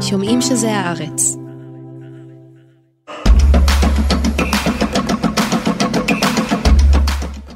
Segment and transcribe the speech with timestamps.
[0.00, 1.36] שומעים שזה הארץ.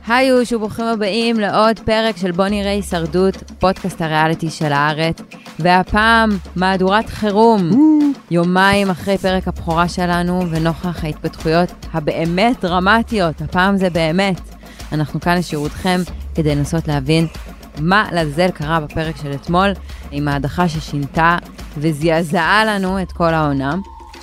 [0.07, 5.21] היי יוש וברוכים הבאים לעוד פרק של בוא נראה הישרדות, פודקאסט הריאליטי של הארץ,
[5.59, 7.70] והפעם מהדורת חירום,
[8.30, 14.41] יומיים אחרי פרק הבכורה שלנו ונוכח ההתפתחויות הבאמת דרמטיות, הפעם זה באמת.
[14.93, 16.00] אנחנו כאן לשירותכם
[16.34, 17.27] כדי לנסות להבין
[17.80, 19.68] מה לעזאזל קרה בפרק של אתמול,
[20.10, 21.36] עם ההדחה ששינתה
[21.77, 23.74] וזעזעה לנו את כל העונה.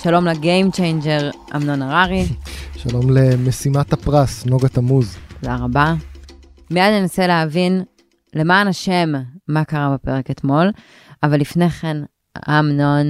[0.02, 2.26] שלום ל game changer אמנון הררי.
[2.82, 5.16] שלום למשימת הפרס, נוגה תמוז.
[5.40, 5.94] תודה רבה.
[6.70, 7.82] מיד ננסה להבין
[8.34, 9.12] למען השם
[9.48, 10.70] מה קרה בפרק אתמול,
[11.22, 11.96] אבל לפני כן,
[12.48, 13.06] אמנון,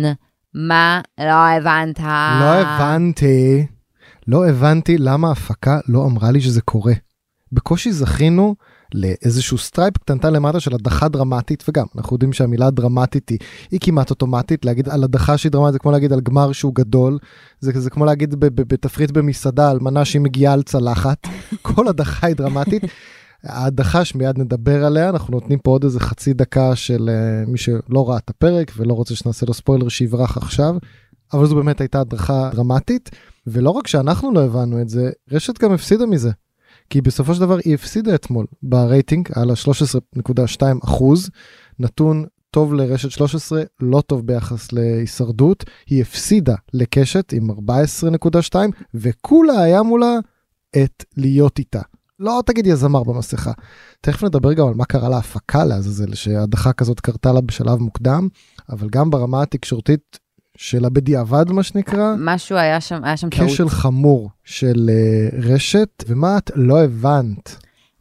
[0.54, 2.01] מה לא הבנת?
[2.40, 3.66] לא הבנתי,
[4.26, 6.92] לא הבנתי למה ההפקה לא אמרה לי שזה קורה.
[7.52, 8.54] בקושי זכינו
[8.95, 13.38] לאיזשהו stripe קטנטן למטה של הדחה דרמטית, וגם, אנחנו יודעים שהמילה דרמטית היא,
[13.70, 17.18] היא כמעט אוטומטית, להגיד על הדחה שהיא דרמטית זה כמו להגיד על גמר שהוא גדול,
[17.60, 21.18] זה, זה כמו להגיד בתפריט במסעדה על מנה שהיא מגיעה על צלחת,
[21.62, 22.82] כל הדחה היא דרמטית.
[23.45, 27.10] ההדחה שמיד נדבר עליה, אנחנו נותנים פה עוד איזה חצי דקה של
[27.46, 30.74] uh, מי שלא ראה את הפרק ולא רוצה שנעשה לו ספוילר שיברח עכשיו,
[31.32, 33.10] אבל זו באמת הייתה הדחה דרמטית,
[33.46, 36.30] ולא רק שאנחנו לא הבנו את זה, רשת גם הפסידה מזה.
[36.90, 41.30] כי בסופו של דבר היא הפסידה אתמול ברייטינג על ה-13.2 אחוז,
[41.78, 48.54] נתון טוב לרשת 13, לא טוב ביחס להישרדות, היא הפסידה לקשת עם 14.2
[48.95, 50.18] וכולה היה מולה
[50.76, 51.80] את להיות איתה.
[52.18, 53.52] לא תגיד הזמר במסכה.
[54.00, 58.28] תכף נדבר גם על מה קרה להפקה לעזאזל שהדחה כזאת קרתה לה בשלב מוקדם,
[58.68, 60.18] אבל גם ברמה התקשורתית
[60.57, 62.15] שלה בדיעבד מה שנקרא.
[62.18, 63.51] משהו היה שם, היה שם טעות.
[63.51, 67.56] כשל חמור של uh, רשת, ומה את לא הבנת?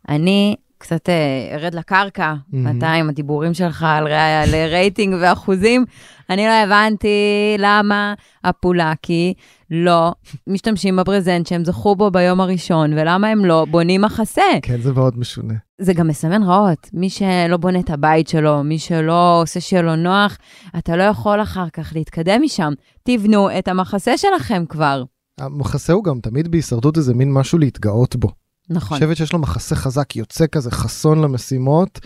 [0.10, 2.58] אני קצת uh, ארד לקרקע, mm-hmm.
[2.78, 5.86] אתה עם הדיבורים שלך על, על רייטינג ואחוזים.
[6.30, 9.34] אני לא הבנתי למה הפולקי
[9.72, 10.14] לא
[10.48, 14.42] משתמשים בברזנט שהם זכו בו ביום הראשון, ולמה הם לא בונים מחסה.
[14.62, 15.54] כן, זה מאוד משונה.
[15.82, 16.90] זה גם מסמן רעות.
[16.94, 20.38] מי שלא בונה את הבית שלו, מי שלא עושה שיהיה לו נוח,
[20.78, 22.74] אתה לא יכול אחר כך להתקדם משם.
[23.04, 25.04] תבנו את המחסה שלכם כבר.
[25.40, 28.30] המחסה הוא גם תמיד בהישרדות איזה מין משהו להתגאות בו.
[28.70, 28.98] נכון.
[28.98, 32.00] חושבת שיש לו מחסה חזק, יוצא כזה חסון למשימות,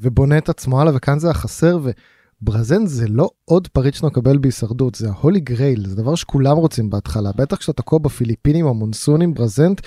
[0.00, 1.90] ובונה את עצמו הלאה, וכאן זה החסר, ו...
[2.44, 6.90] ברזנט זה לא עוד פריט שאתה מקבל בהישרדות, זה ההולי גרייל, זה דבר שכולם רוצים
[6.90, 9.80] בהתחלה, בטח כשאתה תקוע בפיליפינים, המונסונים, ברזנט,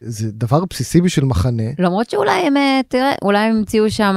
[0.00, 1.62] זה דבר בסיסי בשביל מחנה.
[1.78, 4.16] למרות שאולי הם, אה, תראה, אולי הם המציאו שם...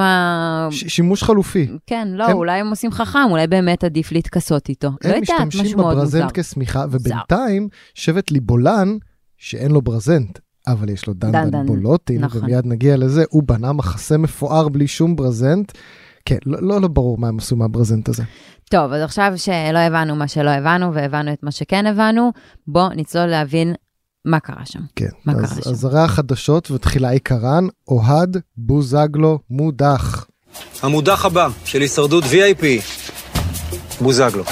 [0.72, 1.68] שימוש חלופי.
[1.88, 2.38] כן, לא, הם...
[2.38, 4.90] אולי הם עושים חכם, אולי באמת עדיף להתכסות איתו.
[5.04, 6.18] לא יודעת, משהו מאוד מוזר.
[6.18, 8.98] הם משתמשים בברזנט כשמיכה, ובינתיים שבט ליבולן,
[9.38, 12.42] שאין לו ברזנט, אבל יש לו דן דן בולוטין, נכון.
[12.44, 15.72] ומיד נגיע לזה, הוא בנה מחסה מפואר בלי שום ברזנט.
[16.28, 18.24] כן, לא, לא, לא ברור מה הם עשו מהברזנט הזה.
[18.70, 22.32] טוב, אז עכשיו שלא הבנו מה שלא הבנו והבנו את מה שכן הבנו,
[22.68, 23.74] בוא נצלול להבין
[24.26, 24.80] מה קרה שם.
[24.96, 25.70] כן, מה אז, קרה שם.
[25.70, 30.28] אז הרי החדשות ותחילה עיקרן, אוהד בוזגלו מודח.
[30.82, 32.64] המודח הבא של הישרדות VIP,
[34.02, 34.44] בוזגלו.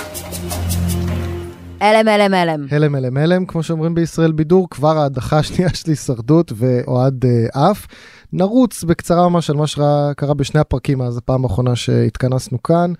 [1.79, 2.65] הלם, הלם, הלם.
[2.71, 7.87] הלם, הלם, הלם, כמו שאומרים בישראל בידור, כבר ההדחה השנייה של הישרדות ואוהד אה, עף.
[8.33, 12.93] נרוץ בקצרה ממש על מה שקרה בשני הפרקים אז הפעם האחרונה שהתכנסנו כאן.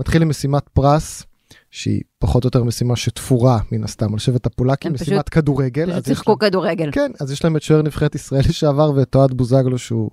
[0.00, 1.22] מתחיל עם משימת פרס.
[1.70, 5.92] שהיא פחות או יותר משימה שתפורה מן הסתם על שבט הפולקים, משימת פשוט, כדורגל.
[5.92, 6.90] פשוט שיחקו כדורגל.
[6.92, 10.10] כן, אז יש להם את שוער נבחרת ישראל לשעבר ואת אוהד בוזגלו שהוא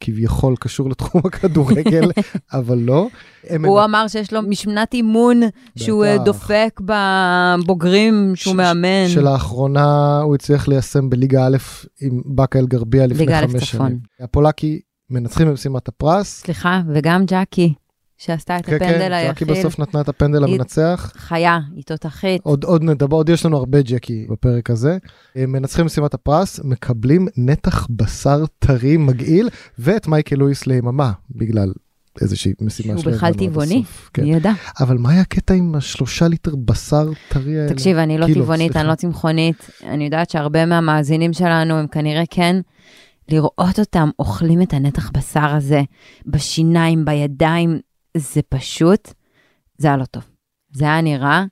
[0.00, 2.10] כביכול קשור לתחום הכדורגל,
[2.52, 3.08] אבל לא.
[3.64, 5.40] הוא אמר שיש לו משמנת אימון
[5.76, 9.08] שהוא אה, דופק בבוגרים שהוא מאמן.
[9.08, 11.56] שלאחרונה הוא הצליח ליישם בליגה א'
[12.00, 13.98] עם באקה אל גרבייה לפני חמש שנים.
[14.20, 16.40] הפולקי מנצחים במשימת הפרס.
[16.40, 17.74] סליחה, וגם ג'קי.
[18.18, 19.48] שעשתה את כן, הפנדל כן, היחיד.
[19.48, 21.12] ג'קי בסוף נתנה את הפנדל המנצח.
[21.16, 22.40] חיה, היא תותחית.
[22.44, 24.98] עוד, עוד נדבר, עוד יש לנו הרבה ג'קי בפרק הזה.
[25.36, 29.48] מנצחים משימת הפרס, מקבלים נתח בשר טרי מגעיל,
[29.78, 31.72] ואת מייקל לואיס ליממה, בגלל
[32.20, 33.82] איזושהי משימה שהוא בכלל טבעוני,
[34.14, 34.22] כן.
[34.22, 34.52] מי ידע.
[34.80, 37.72] אבל מה היה הקטע עם השלושה ליטר בשר טרי האלה?
[37.72, 39.70] תקשיב, אני לא טבעונית, אני לא צמחונית.
[39.84, 42.60] אני יודעת שהרבה מהמאזינים שלנו הם כנראה כן.
[43.28, 45.82] לראות אותם אוכלים את הנתח בשר הזה
[46.26, 47.78] בשיניים, בידיים,
[48.16, 49.12] זה פשוט,
[49.78, 50.22] זה היה לא טוב.
[50.72, 51.44] זה היה נראה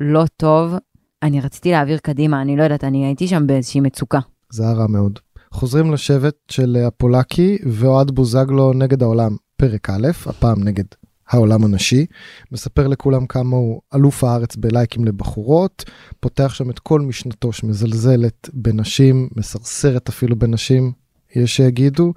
[0.00, 0.74] לא טוב.
[1.22, 4.18] אני רציתי להעביר קדימה, אני לא יודעת, אני הייתי שם באיזושהי מצוקה.
[4.52, 5.18] זה היה רע מאוד.
[5.52, 10.84] חוזרים לשבט של הפולקי ואוהד בוזגלו נגד העולם, פרק א', הפעם נגד
[11.28, 12.06] העולם הנשי,
[12.52, 15.84] מספר לכולם כמה הוא אלוף הארץ בלייקים לבחורות,
[16.20, 20.92] פותח שם את כל משנתו שמזלזלת בנשים, מסרסרת אפילו בנשים,
[21.36, 22.12] יש שיגידו.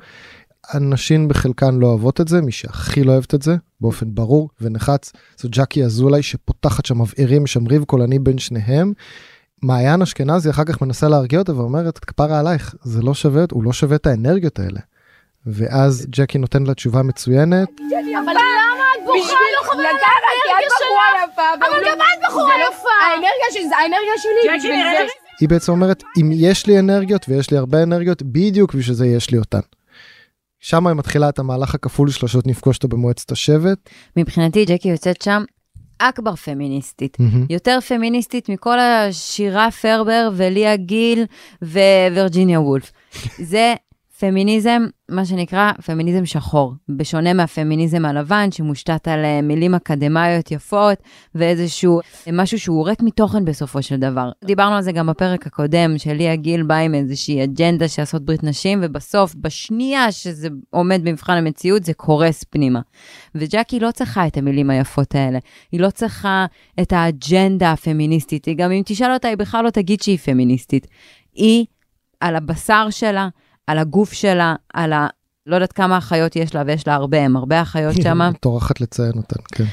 [0.70, 5.12] הנשים בחלקן לא אוהבות את זה, מי שהכי לא אוהבת את זה, באופן ברור ונחץ.
[5.38, 8.94] זו ג'קי אזולאי שפותחת שם מבעירים, שם ריב קולני בין שניהם.
[9.64, 13.74] מעיין אשכנזי אחר כך מנסה להרגיע אותה ואומרת, כפרה עלייך, זה לא שווה, הוא לא
[13.74, 14.80] שווה את האנרגיות האלה.
[15.46, 19.34] ואז ג'קי נותן לה תשובה מצוינת, אבל למה את בוכה?
[19.58, 21.40] לא חבל על האנרגיה שלך.
[21.60, 22.90] אבל גם את בחורה יפה.
[23.02, 24.58] האנרגיה שלי זה האנרגיה שלי.
[24.58, 25.12] בשביל זה.
[25.40, 29.32] היא בעצם אומרת, אם יש לי אנרגיות ויש לי הרבה אנרגיות, בדיוק בשביל זה יש
[29.32, 29.60] לי אותן.
[30.62, 33.90] שם היא מתחילה את המהלך הכפול שלושות נפגוש אותו במועצת השבט.
[34.18, 35.44] מבחינתי ג'קי יוצאת שם
[35.98, 37.20] אכבר פמיניסטית.
[37.20, 37.46] מהמם.
[37.50, 41.26] יותר פמיניסטית מכל השירה פרבר וליה גיל
[41.62, 42.92] ווירג'יניה וולף.
[43.40, 43.74] זה
[44.22, 50.98] פמיניזם, מה שנקרא פמיניזם שחור, בשונה מהפמיניזם הלבן שמושתת על אה, מילים אקדמאיות יפות
[51.36, 54.32] ואיזשהו אה, משהו שהוא ריק מתוכן בסופו של דבר.
[54.46, 58.80] דיברנו על זה גם בפרק הקודם, שליה גיל באה עם איזושהי אג'נדה שעשות ברית נשים,
[58.84, 62.82] ובסוף, בשנייה שזה עומד במבחן המציאות, זה קורס פנימה.
[63.36, 65.40] וג'קי לא צריכה את המילים היפות האלה,
[65.72, 66.46] היא לא צריכה
[66.82, 70.88] את האג'נדה הפמיניסטית, היא גם אם תשאל אותה, היא בכלל לא תגיד שהיא פמיניסטית.
[71.34, 71.66] היא,
[72.20, 73.30] על הבשר שלה,
[73.68, 75.08] על הגוף שלה, על ה...
[75.46, 78.32] לא יודעת כמה אחיות יש לה, ויש לה הרבה, הם הרבה אחיות שמה.
[78.40, 79.66] טורחת לציין אותן, כן.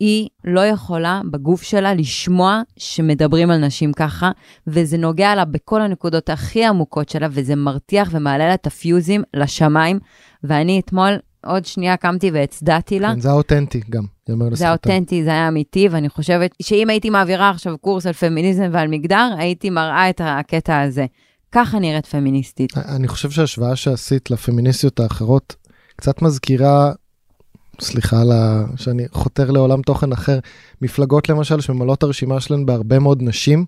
[0.00, 4.30] היא לא יכולה בגוף שלה לשמוע שמדברים על נשים ככה,
[4.66, 9.98] וזה נוגע לה בכל הנקודות הכי עמוקות שלה, וזה מרתיח ומעלה לה את הפיוזים לשמיים.
[10.44, 13.14] ואני אתמול, עוד שנייה קמתי והצדעתי לה.
[13.14, 14.56] כן, זה האותנטי גם, יאמר לזכותה.
[14.56, 18.88] זה אותנטי, זה היה אמיתי, ואני חושבת שאם הייתי מעבירה עכשיו קורס על פמיניזם ועל
[18.88, 21.06] מגדר, הייתי מראה את הקטע הזה.
[21.52, 22.78] ככה נראית פמיניסטית.
[22.78, 25.56] אני חושב שההשוואה שעשית לפמיניסטיות האחרות
[25.96, 26.92] קצת מזכירה,
[27.80, 28.64] סליחה על ה...
[28.76, 30.38] שאני חותר לעולם תוכן אחר,
[30.82, 33.64] מפלגות למשל שממלאות הרשימה שלהן בהרבה מאוד נשים,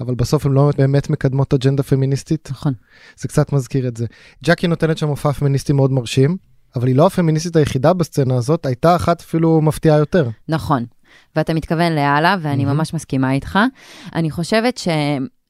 [0.00, 2.48] אבל בסוף הן לא באמת מקדמות אג'נדה פמיניסטית.
[2.50, 2.72] נכון.
[3.16, 4.06] זה קצת מזכיר את זה.
[4.44, 6.36] ג'קי נותנת שם מופע פמיניסטי מאוד מרשים,
[6.76, 10.28] אבל היא לא הפמיניסטית היחידה בסצנה הזאת, הייתה אחת אפילו מפתיעה יותר.
[10.48, 10.84] נכון.
[11.36, 12.76] ואתה מתכוון לאללה, ואני מהמם.
[12.76, 13.58] ממש מסכימה איתך.
[14.14, 14.78] אני חושבת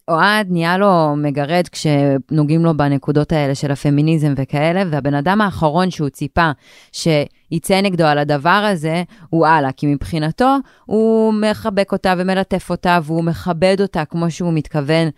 [0.09, 6.09] שאוהד נהיה לו מגרד כשנוגעים לו בנקודות האלה של הפמיניזם וכאלה, והבן אדם האחרון שהוא
[6.09, 6.51] ציפה
[6.93, 13.25] שיצא נגדו על הדבר הזה, הוא אללה, כי מבחינתו הוא מחבק אותה ומלטף אותה, והוא
[13.25, 15.09] מכבד אותה כמו שהוא מתכוון,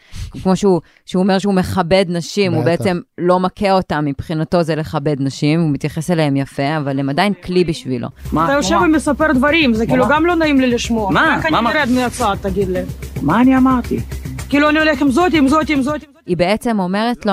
[0.43, 2.65] כמו שהוא, שהוא אומר שהוא מכבד נשים, הוא.
[2.65, 7.33] בעצם לא מכה אותה, מבחינתו זה לכבד נשים, הוא מתייחס אליהם יפה, אבל הם עדיין
[7.45, 8.09] כלי בשבילו.
[8.29, 11.11] אתה יושב ומספר דברים, זה כאילו גם לא נעים לי לשמוע.
[11.11, 11.37] מה?
[11.39, 11.77] רק מה אני אמרת?
[11.77, 12.81] ארד מהצד, תגיד לי.
[13.23, 14.01] מה אני אמרתי?
[14.50, 16.06] כאילו אני הולך עם זאתי, עם זאתי, עם זאתי.
[16.26, 17.32] היא בעצם אומרת לו,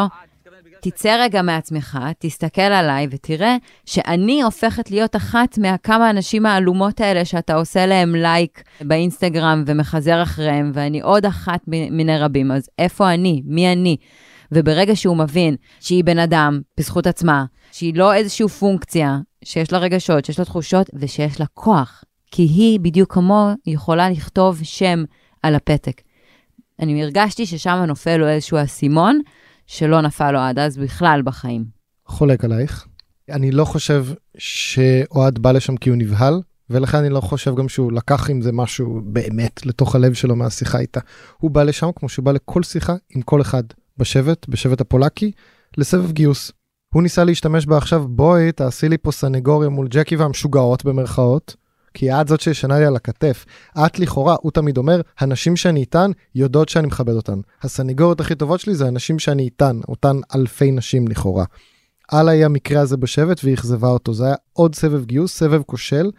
[0.81, 3.55] תצא רגע מעצמך, תסתכל עליי ותראה
[3.85, 10.71] שאני הופכת להיות אחת מהכמה הנשים העלומות האלה שאתה עושה להם לייק באינסטגרם ומחזר אחריהם,
[10.73, 13.41] ואני עוד אחת מיני רבים, אז איפה אני?
[13.45, 13.97] מי אני?
[14.51, 20.25] וברגע שהוא מבין שהיא בן אדם בזכות עצמה, שהיא לא איזושהי פונקציה, שיש לה רגשות,
[20.25, 25.03] שיש לה תחושות ושיש לה כוח, כי היא בדיוק כמו יכולה לכתוב שם
[25.43, 26.06] על הפתק.
[26.79, 29.21] אני הרגשתי ששם נופל לו איזשהו אסימון,
[29.67, 31.65] שלא נפל לו עד אז בכלל בחיים.
[32.05, 32.87] חולק עלייך.
[33.29, 34.05] אני לא חושב
[34.37, 38.51] שאוהד בא לשם כי הוא נבהל, ולכן אני לא חושב גם שהוא לקח עם זה
[38.51, 40.99] משהו באמת לתוך הלב שלו מהשיחה איתה.
[41.37, 43.63] הוא בא לשם כמו שהוא בא לכל שיחה עם כל אחד
[43.97, 45.31] בשבט, בשבט הפולקי,
[45.77, 46.51] לסבב גיוס.
[46.93, 51.55] הוא ניסה להשתמש בה עכשיו, בואי תעשי לי פה סנגוריה מול ג'קי והמשוגעות במרכאות,
[51.97, 53.45] כי את זאת שישנה לי על הכתף.
[53.85, 57.39] את לכאורה, הוא תמיד אומר, הנשים שאני איתן יודעות שאני מכבד אותן.
[57.61, 61.45] הסנגוריות הכי טובות שלי זה הנשים שאני איתן, אותן אלפי נשים לכאורה.
[62.11, 64.13] הלאה היא המקרה הזה בשבט והיא אכזבה אותו.
[64.13, 66.11] זה היה עוד סבב גיוס, סבב כושל.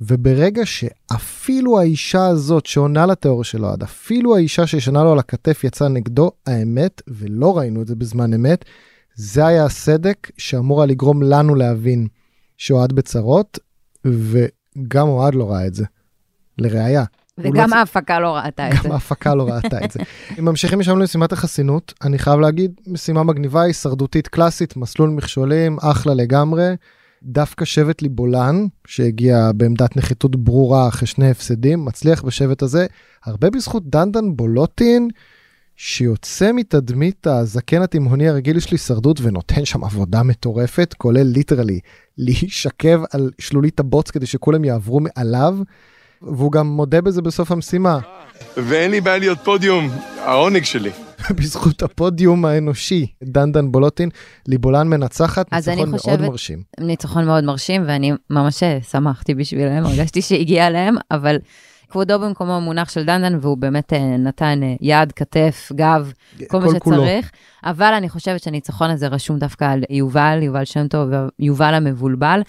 [0.00, 5.88] וברגע שאפילו האישה הזאת שעונה לתיאוריה של אוהד, אפילו האישה שישנה לו על הכתף יצאה
[5.88, 8.64] נגדו, האמת, ולא ראינו את זה בזמן אמת,
[9.14, 12.06] זה היה הסדק שאמור היה לגרום לנו להבין
[12.56, 13.58] שאוהד בצרות,
[14.82, 15.84] וגם אוהד לא ראה את זה.
[16.58, 17.04] לראיה.
[17.38, 18.88] לא וגם צ- ההפקה לא ראתה את זה.
[18.88, 20.00] גם ההפקה לא ראתה את זה.
[20.38, 26.14] אם ממשיכים משם למשימת החסינות, אני חייב להגיד, משימה מגניבה, הישרדותית קלאסית, מסלול מכשולים, אחלה
[26.14, 26.74] לגמרי.
[27.22, 32.86] דווקא שבט ליבולן, שהגיע בעמדת נחיתות ברורה אחרי שני הפסדים, מצליח בשבט הזה,
[33.24, 35.08] הרבה בזכות דנדן בולוטין,
[35.80, 41.80] שיוצא מתדמית הזקן התימהוני הרגיל של הישרדות ונותן שם עבודה מטורפת, כולל literally
[42.18, 45.58] להישכב על שלולית הבוץ כדי שכולם יעברו מעליו,
[46.22, 47.98] והוא גם מודה בזה בסוף המשימה.
[48.56, 50.90] ואין לי בעיה להיות פודיום, העונג שלי.
[51.38, 54.08] בזכות הפודיום האנושי, דנדן בולוטין,
[54.48, 56.62] ליבולן מנצחת, אז אני ניצחון מאוד חושבת- מרשים.
[56.80, 61.36] ניצחון מאוד מרשים, ואני ממש שמחתי בשבילם, הרגשתי שהגיע להם, אבל
[61.88, 66.12] כבודו במקומו מונח של דנדן, והוא באמת אה, נתן אה, יד, כתף, גב,
[66.48, 66.96] כל מה כל כולו.
[66.96, 67.30] שצריך.
[67.64, 72.40] אבל אני חושבת שהניצחון הזה רשום דווקא על יובל, יובל שם טוב, ויובל המבולבל.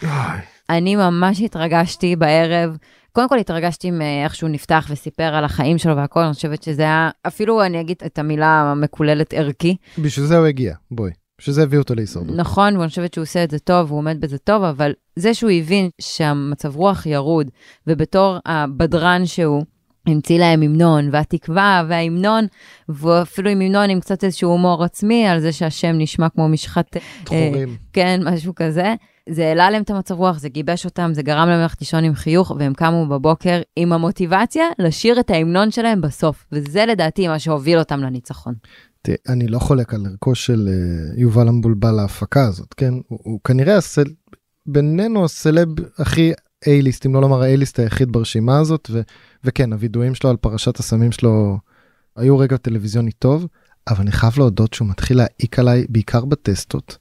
[0.70, 2.78] אני ממש התרגשתי בערב.
[3.12, 7.10] קודם כל התרגשתי מאיך שהוא נפתח וסיפר על החיים שלו והכל, אני חושבת שזה היה,
[7.28, 9.76] אפילו אני אגיד את המילה המקוללת ערכי.
[9.98, 11.12] בשביל זה הוא הגיע, בואי.
[11.40, 12.36] בשביל זה הביאו אותו להישרדות.
[12.36, 15.52] נכון, ואני חושבת שהוא עושה את זה טוב, הוא עומד בזה טוב, אבל זה שהוא
[15.52, 17.50] הבין שהמצב רוח ירוד,
[17.88, 19.64] ובתור הבדרן שהוא,
[20.08, 22.46] המציא להם המנון, והתקווה וההמנון,
[22.90, 26.98] ואפילו עם המנון עם קצת איזשהו הומור עצמי, על זה שהשם נשמע כמו משחת...
[26.98, 27.76] אה, דחורים.
[27.94, 28.94] כן, משהו כזה.
[29.30, 32.16] זה העלה להם את המצב רוח, זה גיבש אותם, זה גרם להם ללכת לישון עם
[32.16, 36.46] חיוך, והם קמו בבוקר עם המוטיבציה לשיר את ההמנון שלהם בסוף.
[36.52, 38.54] וזה לדעתי מה שהוביל אותם לניצחון.
[39.30, 42.94] אני לא חולק על ערכו של אה, יובל המבולבל להפקה הזאת, כן?
[43.08, 44.04] הוא, הוא כנראה הסל...
[44.66, 46.32] בינינו הסלב הכי
[46.66, 49.02] A-ליסט, אם לא לומר ה-A-ליסט היחיד ברשימה הזאת, ו...
[49.44, 51.58] וכן, הווידואים שלו על פרשת הסמים שלו
[52.16, 53.48] היו רגע טלוויזיוני טוב,
[53.88, 56.98] אבל אני חייב להודות שהוא מתחיל להעיק עליי בעיקר בטסטות.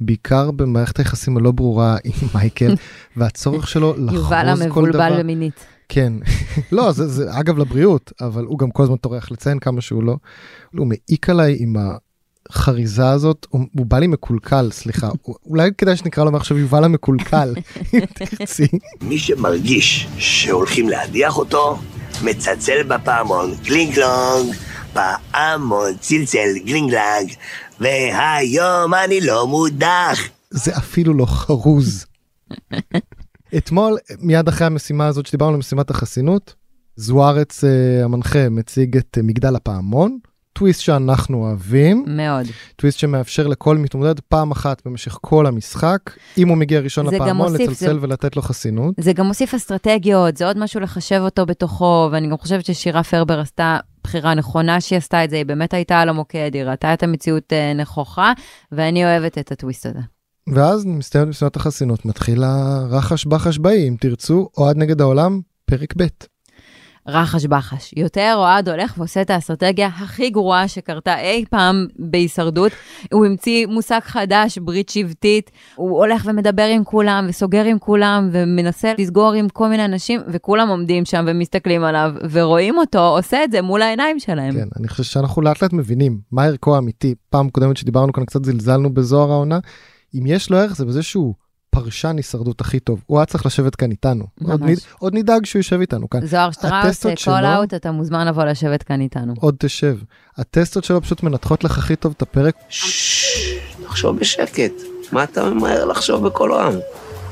[0.00, 2.74] בעיקר במערכת היחסים הלא ברורה עם מייקל
[3.16, 4.36] והצורך שלו לחרוז כל דבר.
[4.36, 5.64] יובל המבולבל במינית.
[5.88, 6.12] כן,
[6.72, 10.16] לא, זה, זה אגב לבריאות, אבל הוא גם כל הזמן טורח לציין כמה שהוא לא.
[10.76, 11.76] הוא מעיק עליי עם
[12.50, 15.08] החריזה הזאת, הוא, הוא בא לי מקולקל, סליחה,
[15.46, 17.54] אולי כדאי שנקרא לו מעכשיו יובל המקולקל,
[17.94, 18.68] אם תרצי.
[19.00, 21.78] מי שמרגיש שהולכים להדיח אותו,
[22.24, 24.54] מצלצל בפעמון גלינג לונג,
[24.92, 27.32] פעמון צלצל גלינג לנג,
[27.80, 30.18] והיום אני לא מודח.
[30.50, 32.06] זה אפילו לא חרוז.
[33.56, 36.54] אתמול, מיד אחרי המשימה הזאת שדיברנו על משימת החסינות,
[36.96, 40.18] זוארץ uh, המנחה מציג את uh, מגדל הפעמון,
[40.52, 42.04] טוויסט שאנחנו אוהבים.
[42.06, 42.46] מאוד.
[42.76, 45.98] טוויסט שמאפשר לכל מתמודד פעם אחת במשך כל המשחק,
[46.38, 48.02] אם הוא מגיע ראשון לפעמון, מוסיף, לצלצל זה...
[48.02, 48.94] ולתת לו חסינות.
[49.00, 53.40] זה גם מוסיף אסטרטגיות, זה עוד משהו לחשב אותו בתוכו, ואני גם חושבת ששירה פרבר
[53.40, 57.02] עשתה בחירה נכונה שהיא עשתה את זה, היא באמת הייתה על המוקד, היא ראתה את
[57.02, 58.32] המציאות uh, נכוחה,
[58.72, 60.00] ואני אוהבת את הטוויסט הזה.
[60.46, 66.06] ואז מסתיימת משימת החסינות, מתחיל הרחש בחש באי, אם תרצו, אוהד נגד העולם, פרק ב'.
[67.08, 67.94] רחש בחש.
[67.96, 72.72] יותר אוהד הולך ועושה את האסטרטגיה הכי גרועה שקרתה אי פעם בהישרדות.
[73.12, 75.50] הוא המציא מושג חדש, ברית שבטית.
[75.74, 80.68] הוא הולך ומדבר עם כולם וסוגר עם כולם ומנסה לסגור עם כל מיני אנשים, וכולם
[80.68, 84.54] עומדים שם ומסתכלים עליו ורואים אותו עושה את זה מול העיניים שלהם.
[84.54, 87.14] כן, אני חושב שאנחנו לאט לאט מבינים מה ערכו האמיתי.
[87.30, 89.58] פעם קודמת שדיברנו כאן קצת זלזלנו בזוהר העונה.
[90.14, 91.34] אם יש לו ערך זה בזה שהוא
[91.70, 93.02] פרשן הישרדות הכי טוב.
[93.06, 94.24] הוא היה צריך לשבת כאן איתנו.
[94.44, 94.78] עוד, נד...
[94.98, 96.26] עוד נדאג שהוא יושב איתנו כאן.
[96.26, 99.34] זוהר שטראוס, call out, אתה מוזמן לבוא לשבת כאן איתנו.
[99.40, 99.96] עוד תשב.
[100.36, 102.54] הטסטות שלו פשוט מנתחות לך הכי טוב את הפרק.
[103.82, 104.72] תחשוב בשקט.
[105.12, 106.72] מה אתה ממהר לחשוב בקול רם?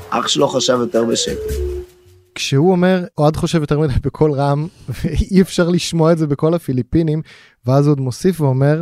[0.09, 1.53] אח שלו חשב יותר בשקט.
[2.35, 4.67] כשהוא אומר, אוהד חושב יותר מדי בקול רם,
[5.03, 7.21] ואי אפשר לשמוע את זה בכל הפיליפינים,
[7.65, 8.81] ואז הוא עוד מוסיף ואומר,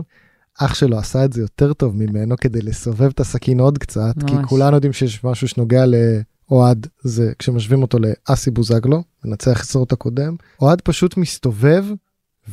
[0.59, 4.31] אח שלו עשה את זה יותר טוב ממנו כדי לסובב את הסכין עוד קצת, ממש.
[4.31, 10.35] כי כולנו יודעים שיש משהו שנוגע לאוהד, זה כשמשווים אותו לאסי בוזגלו, מנצח הסרות הקודם,
[10.61, 11.85] אוהד פשוט מסתובב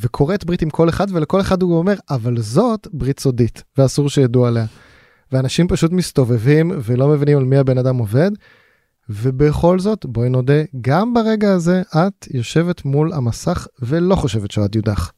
[0.00, 4.46] וכורת ברית עם כל אחד, ולכל אחד הוא אומר, אבל זאת ברית סודית, ואסור שידעו
[4.46, 4.66] עליה.
[5.32, 8.30] ואנשים פשוט מסתובבים ולא מבינים על מי הבן אדם עובד,
[9.08, 15.12] ובכל זאת, בואי נודה, גם ברגע הזה את יושבת מול המסך ולא חושבת שאוהד יודח.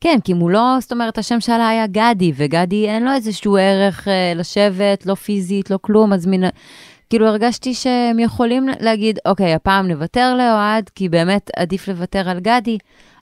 [0.00, 4.32] כן, כי מולו, זאת אומרת, השם שלה היה גדי, וגדי אין לו איזשהו ערך אה,
[4.36, 6.48] לשבת, לא פיזית, לא כלום, אז מן...
[7.10, 12.78] כאילו הרגשתי שהם יכולים להגיד, אוקיי, הפעם נוותר לאוהד, כי באמת עדיף לוותר על גדי,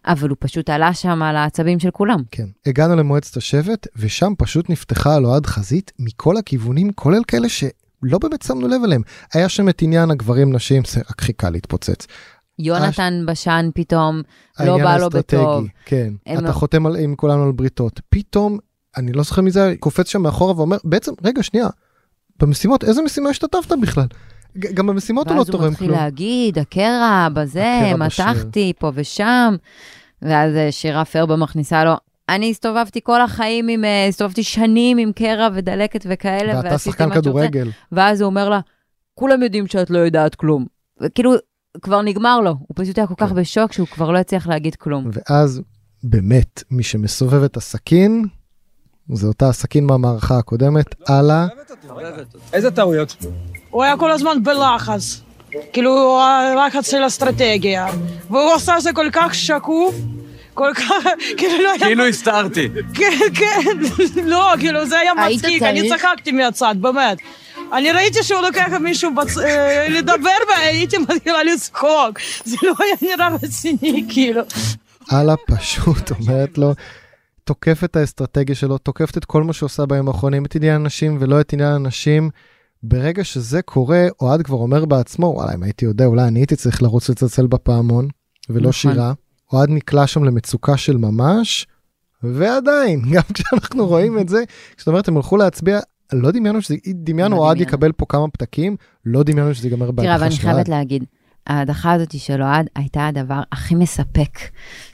[0.07, 2.23] אבל הוא פשוט עלה שם על העצבים של כולם.
[2.31, 8.19] כן, הגענו למועצת השבט, ושם פשוט נפתחה על אוהד חזית מכל הכיוונים, כולל כאלה שלא
[8.21, 9.03] באמת שמנו לב אליהם.
[9.35, 12.07] היה שם את עניין הגברים נשים, זה רק חיכה להתפוצץ.
[12.59, 13.31] יונתן הש...
[13.31, 14.23] בשן פתאום
[14.61, 15.67] לא בא לו בטוב.
[15.85, 16.39] כן, הם...
[16.39, 18.01] אתה חותם על, עם כולנו על בריתות.
[18.09, 18.59] פתאום,
[18.97, 21.69] אני לא זוכר מי זה, קופץ שם מאחורה ואומר, בעצם, רגע, שנייה,
[22.41, 24.07] במשימות, איזה משימה השתתפת בכלל?
[24.59, 25.63] גם במשימות הוא לא תורם כלום.
[25.63, 29.57] ואז הוא מתחיל להגיד, הקרע, בזה, מתחתי פה ושם.
[30.23, 31.93] ואז אה, שירה פרבה מכניסה לו,
[32.29, 37.71] אני הסתובבתי כל החיים עם, אה, הסתובבתי שנים עם קרע ודלקת וכאלה, ואתה שחקן כדורגל.
[37.93, 38.61] ואז הוא אומר לה,
[39.15, 40.67] כולם יודעים שאת לא יודעת כלום.
[41.15, 41.35] כאילו,
[41.83, 43.35] כבר נגמר לו, הוא פשוט היה כל כך כן.
[43.35, 45.11] בשוק שהוא כבר לא הצליח להגיד כלום.
[45.13, 45.63] ואז
[46.03, 48.25] באמת, מי שמסובב את הסכין,
[49.13, 51.47] זה אותה הסכין מהמערכה הקודמת, הלאה.
[52.53, 53.17] איזה טעויות?
[53.71, 55.21] הוא היה כל הזמן בלחץ.
[55.73, 56.21] כאילו,
[56.67, 57.87] לחץ של אסטרטגיה.
[58.31, 59.95] והוא עשה זה כל כך שקוף.
[60.55, 60.91] כל כך,
[61.39, 61.87] כאילו לא היה...
[61.87, 62.69] כאילו הסתרתי.
[62.95, 63.79] כן, כן,
[64.33, 67.19] לא, כאילו זה היה מצחיק, אני צחקתי מהצד, באמת.
[67.73, 69.39] אני ראיתי שהוא לוקח מישהו בצ...
[69.39, 72.19] אה, לדבר והייתי מתחילה לצחוק.
[72.45, 74.43] זה לא היה נראה רציני, כאילו.
[75.13, 76.75] אללה פשוט אומרת לו,
[77.45, 81.17] תוקף את האסטרטגיה שלו, תוקפת את כל מה שהוא עושה בימים האחרונים, את עניין הנשים
[81.21, 82.31] ולא את עניין הנשים.
[82.83, 86.83] ברגע שזה קורה, אוהד כבר אומר בעצמו, וואלה, אם הייתי יודע, אולי אני הייתי צריך
[86.83, 88.09] לרוץ לצלצל בפעמון,
[88.51, 88.73] ולא נכון.
[88.73, 89.13] שירה.
[89.53, 91.67] אוהד נקלע שם למצוקה של ממש,
[92.23, 94.45] ועדיין, גם כשאנחנו רואים את זה,
[94.77, 95.81] כשאת אומרת, הם הלכו להצביע,
[96.13, 97.69] לא דמיינו שזה, דמיינו לא אוהד דמיינו.
[97.73, 100.69] יקבל פה כמה פתקים, לא דמיינו שזה ייגמר תראה, בהדחה אבל אני חייבת.
[100.69, 101.05] להגיד,
[101.47, 104.39] ההדחה הזאת של אוהד הייתה הדבר הכי מספק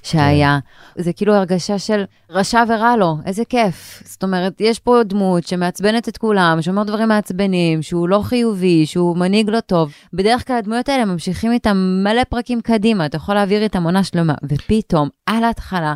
[0.02, 0.58] שהיה.
[0.96, 4.02] זה כאילו הרגשה של רשע ורע לו, איזה כיף.
[4.06, 9.16] זאת אומרת, יש פה דמות שמעצבנת את כולם, שאומר דברים מעצבנים, שהוא לא חיובי, שהוא
[9.16, 9.92] מנהיג לא טוב.
[10.12, 14.34] בדרך כלל הדמויות האלה ממשיכים איתם מלא פרקים קדימה, אתה יכול להעביר איתם עונה שלמה,
[14.48, 15.94] ופתאום, על ההתחלה,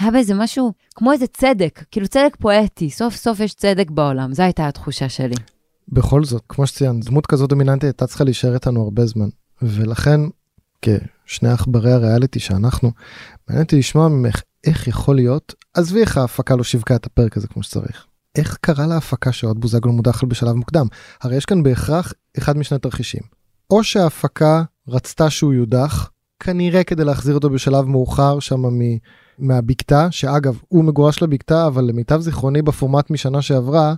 [0.00, 4.42] היה בזה משהו כמו איזה צדק, כאילו צדק פואטי, סוף סוף יש צדק בעולם, זו
[4.42, 5.34] הייתה התחושה שלי.
[5.88, 9.28] בכל זאת, כמו שציינת, דמות כזאת דומיננטית הייתה צריכה להישאר איתנו הרבה זמן.
[9.62, 10.20] ולכן,
[10.82, 12.92] כשני עכברי הריאליטי שאנחנו,
[13.48, 17.48] מעניין אותי לשמוע ממך איך יכול להיות, עזבי איך ההפקה לא שיווקה את הפרק הזה
[17.48, 18.06] כמו שצריך.
[18.36, 20.86] איך קרה להפקה שעוד בוזגלו מודח בשלב מוקדם?
[21.22, 23.22] הרי יש כאן בהכרח אחד משני תרחישים.
[23.70, 26.10] או שההפקה רצתה שהוא יודח,
[26.40, 28.80] כנראה כדי להחזיר אותו בשלב מאוחר שם מ...
[29.38, 33.94] מהבקתה, שאגב, הוא מגורש לבקתה, אבל למיטב זיכרוני בפורמט משנה שעברה,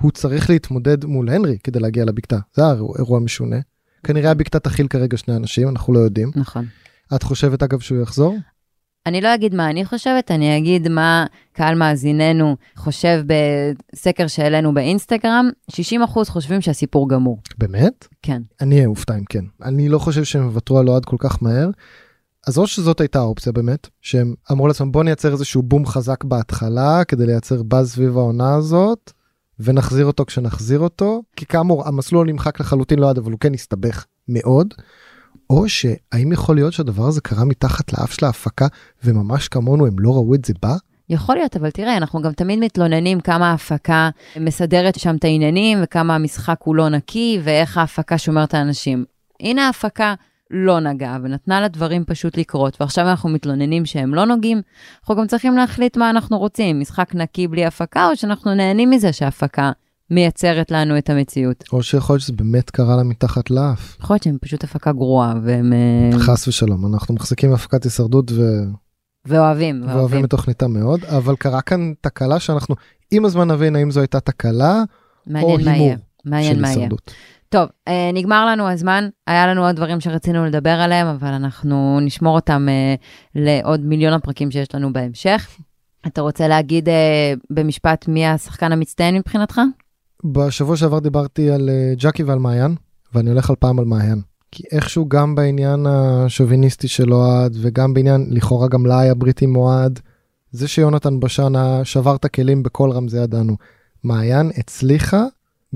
[0.00, 2.38] הוא צריך להתמודד מול הנרי כדי להגיע לבקתה.
[2.54, 3.56] זה היה אירוע משונה.
[4.08, 6.30] כנראה הבקתה תכיל כרגע שני אנשים, אנחנו לא יודעים.
[6.36, 6.66] נכון.
[7.14, 8.36] את חושבת אגב שהוא יחזור?
[9.06, 15.50] אני לא אגיד מה אני חושבת, אני אגיד מה קהל מאזיננו חושב בסקר שהעלינו באינסטגרם.
[15.70, 15.74] 60%
[16.26, 17.38] חושבים שהסיפור גמור.
[17.58, 18.08] באמת?
[18.22, 18.42] כן.
[18.60, 19.44] אני אהיה מופתע אם כן.
[19.62, 21.70] אני לא חושב שהם יוותרו על אוהד כל כך מהר.
[22.46, 27.04] אז או שזאת הייתה האופציה באמת, שהם אמרו לעצמם בוא נייצר איזשהו בום חזק בהתחלה
[27.04, 29.12] כדי לייצר באז סביב העונה הזאת,
[29.60, 34.74] ונחזיר אותו כשנחזיר אותו, כי כאמור המסלול נמחק לחלוטין לאוהד אבל הוא כן הסתבך מאוד.
[35.50, 38.66] או שהאם יכול להיות שהדבר הזה קרה מתחת לאף של ההפקה
[39.04, 40.76] וממש כמונו הם לא ראו את זה בא?
[41.10, 44.10] יכול להיות, אבל תראה, אנחנו גם תמיד מתלוננים כמה ההפקה
[44.40, 49.04] מסדרת שם את העניינים, וכמה המשחק הוא לא נקי, ואיך ההפקה שומרת האנשים.
[49.40, 50.14] הנה ההפקה
[50.50, 54.62] לא נגעה, ונתנה לדברים פשוט לקרות, ועכשיו אנחנו מתלוננים שהם לא נוגעים.
[55.00, 59.12] אנחנו גם צריכים להחליט מה אנחנו רוצים, משחק נקי בלי הפקה, או שאנחנו נהנים מזה
[59.12, 59.72] שההפקה
[60.10, 61.64] מייצרת לנו את המציאות.
[61.72, 63.96] או שיכול להיות שזה באמת קרה לה מתחת לאף.
[64.00, 65.72] יכול להיות שהם פשוט הפקה גרועה, והם...
[65.72, 68.42] אה, חס ושלום, אנחנו מחזיקים הפקת הישרדות ו...
[69.26, 72.74] ואוהבים, ואוהבים את תוכניתה מאוד, אבל קרה כאן תקלה שאנחנו
[73.10, 75.96] עם הזמן נבין האם זו הייתה תקלה או מעניין הימור יהיה.
[76.24, 76.88] מעניין של מה יהיה.
[77.48, 82.34] טוב, אה, נגמר לנו הזמן, היה לנו עוד דברים שרצינו לדבר עליהם, אבל אנחנו נשמור
[82.34, 82.94] אותם אה,
[83.34, 85.48] לעוד מיליון הפרקים שיש לנו בהמשך.
[86.06, 89.60] אתה רוצה להגיד אה, במשפט מי השחקן המצטיין מבחינתך?
[90.24, 92.74] בשבוע שעבר דיברתי על ג'קי ועל מעיין,
[93.14, 94.20] ואני הולך על פעם על מעיין.
[94.50, 99.54] כי איכשהו גם בעניין השוביניסטי של אוהד, וגם בעניין, לכאורה גם לה היה ברית עם
[100.50, 101.52] זה שיונתן בשן
[101.84, 103.56] שבר את הכלים בכל רמזי ידענו.
[104.04, 105.24] מעיין הצליחה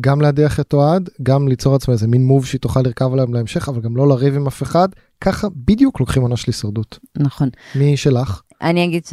[0.01, 3.69] גם להדיח את אוהד, גם ליצור לעצמה איזה מין מוב שהיא תוכל לרכב עליהם להמשך,
[3.69, 4.89] אבל גם לא לריב עם אף אחד.
[5.21, 6.99] ככה בדיוק לוקחים עונה של הישרדות.
[7.17, 7.49] נכון.
[7.75, 8.43] מי שלך?
[8.63, 9.13] אני אגיד ש...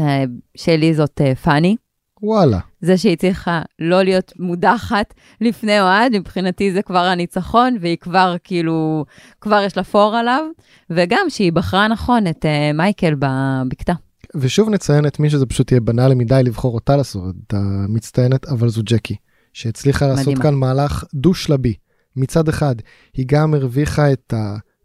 [0.58, 1.76] שלי זאת אה, פאני.
[2.22, 2.60] וואלה.
[2.82, 9.06] זה שהיא צריכה לא להיות מודחת לפני אוהד, מבחינתי זה כבר הניצחון, והיא כבר כאילו,
[9.42, 10.46] כבר יש לה פור עליו,
[10.90, 13.94] וגם שהיא בחרה נכון את uh, מייקל בבקתה.
[14.36, 18.70] ושוב נציין את מי שזה פשוט יהיה בנאלי מדי לבחור אותה לעשות את המצטיינת, אבל
[18.70, 19.16] זו ג'קי,
[19.54, 20.44] שהצליחה לעשות מדהימה.
[20.44, 21.74] כאן מהלך דו-שלבי.
[22.16, 22.76] מצד אחד,
[23.14, 24.34] היא גם הרוויחה את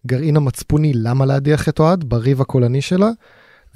[0.05, 3.11] הגרעין המצפוני למה להדיח את אוהד בריב הקולני שלה,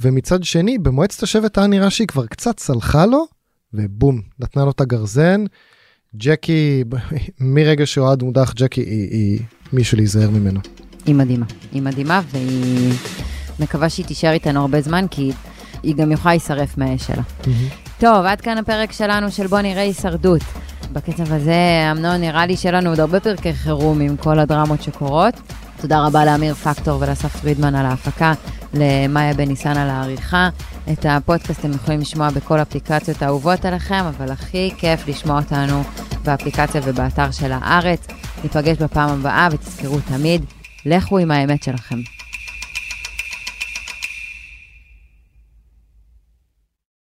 [0.01, 3.27] ומצד שני, במועצת השבט היה נראה שהיא כבר קצת צלחה לו,
[3.75, 5.45] ובום, נתנה לו את הגרזן.
[6.17, 6.85] ג'קי,
[7.41, 9.41] מרגע שאוהד מודח, ג'קי היא, היא
[9.73, 10.61] מישהו להיזהר ממנו.
[11.07, 11.47] היא מדהימה.
[11.73, 12.95] היא מדהימה, והיא
[13.61, 15.33] מקווה שהיא תישאר איתנו הרבה זמן, כי
[15.83, 17.23] היא גם יכולה להישרף מהאש שלה.
[17.99, 20.43] טוב, עד כאן הפרק שלנו של בוא נראה הישרדות.
[20.93, 25.35] בקצב הזה, אמנון, נראה לי שיהיה לנו עוד הרבה פרקי חירום עם כל הדרמות שקורות.
[25.81, 28.33] תודה רבה לאמיר פקטור ולאסף פרידמן על ההפקה,
[28.75, 30.49] למאיה בן ניסן על העריכה.
[30.93, 35.83] את הפודקאסט אתם יכולים לשמוע בכל אפליקציות האהובות עליכם, אבל הכי כיף לשמוע אותנו
[36.25, 38.07] באפליקציה ובאתר של הארץ.
[38.43, 40.45] ניפגש בפעם הבאה ותזכרו תמיד,
[40.87, 42.18] לכו עם האמת שלכם.